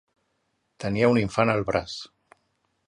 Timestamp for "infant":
1.25-1.55